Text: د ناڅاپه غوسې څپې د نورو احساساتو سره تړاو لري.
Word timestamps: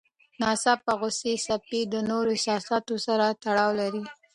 د 0.03 0.03
ناڅاپه 0.41 0.91
غوسې 0.99 1.33
څپې 1.45 1.81
د 1.93 1.95
نورو 2.09 2.29
احساساتو 2.35 2.95
سره 3.07 3.25
تړاو 3.43 3.71
لري. 3.79 4.03